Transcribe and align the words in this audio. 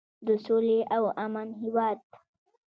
د 0.27 0.29
سولې 0.45 0.79
او 0.95 1.03
امن 1.25 1.47
هیواد. 1.61 1.99